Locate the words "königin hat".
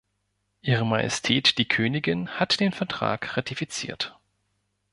1.67-2.59